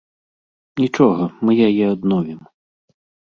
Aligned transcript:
Нічога, 0.81 1.27
мы 1.45 1.51
яе 1.69 1.85
адновім. 1.95 2.41